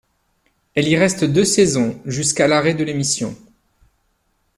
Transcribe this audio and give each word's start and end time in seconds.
Elle 0.73 0.87
y 0.87 0.97
reste 0.97 1.25
deux 1.25 1.45
saisons, 1.45 2.01
jusqu'à 2.07 2.47
l'arrêt 2.47 2.73
de 2.73 2.83
l'émission. 2.83 3.35